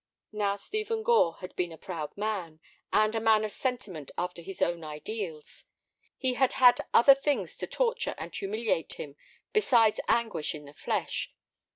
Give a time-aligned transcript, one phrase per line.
[0.31, 2.59] Now Stephen Gore had been a proud man,
[2.91, 5.65] and a man of sentiment after his own ideals.
[6.17, 9.15] He had had other things to torture and humiliate him
[9.53, 11.31] besides anguish in the flesh.